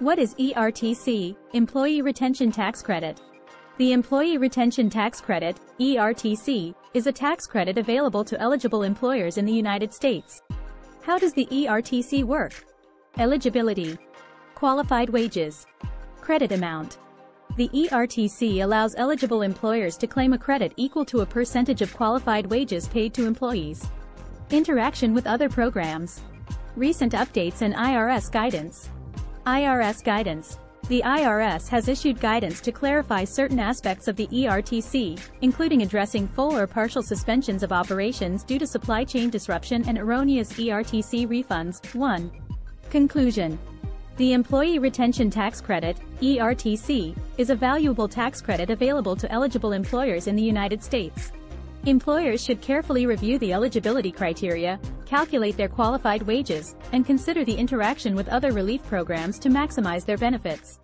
[0.00, 3.20] What is ERTC, Employee Retention Tax Credit?
[3.78, 9.46] The Employee Retention Tax Credit, ERTC, is a tax credit available to eligible employers in
[9.46, 10.42] the United States.
[11.02, 12.64] How does the ERTC work?
[13.18, 13.96] Eligibility.
[14.56, 15.64] Qualified wages.
[16.20, 16.98] Credit amount.
[17.56, 22.46] The ERTC allows eligible employers to claim a credit equal to a percentage of qualified
[22.46, 23.86] wages paid to employees.
[24.50, 26.20] Interaction with other programs.
[26.74, 28.90] Recent updates and IRS guidance.
[29.46, 30.58] IRS guidance.
[30.88, 36.56] The IRS has issued guidance to clarify certain aspects of the ERTC, including addressing full
[36.56, 41.94] or partial suspensions of operations due to supply chain disruption and erroneous ERTC refunds.
[41.94, 42.30] 1.
[42.88, 43.58] Conclusion.
[44.16, 50.26] The Employee Retention Tax Credit, ERTC, is a valuable tax credit available to eligible employers
[50.26, 51.32] in the United States.
[51.86, 58.14] Employers should carefully review the eligibility criteria, calculate their qualified wages, and consider the interaction
[58.14, 60.80] with other relief programs to maximize their benefits.